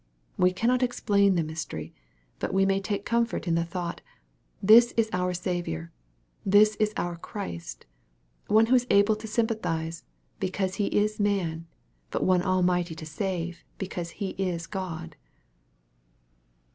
[0.35, 1.93] We cannot explain the mystery;
[2.39, 4.01] but we may take comfort in the thought,"
[4.69, 5.91] this is our Saviour,
[6.43, 7.85] this is our Christ
[8.47, 10.03] one able to sympathize,
[10.39, 11.67] because He is man,
[12.09, 15.17] but one Almighty to save, because He is God."